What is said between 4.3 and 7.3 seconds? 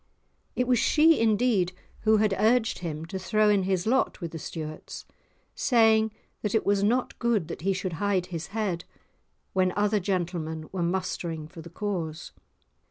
the Stuarts, saying that it was not